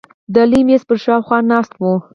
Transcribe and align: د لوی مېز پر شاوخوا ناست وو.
د 0.33 0.35
لوی 0.49 0.61
مېز 0.67 0.81
پر 0.87 0.97
شاوخوا 1.03 1.37
ناست 1.51 1.73
وو. 1.81 1.93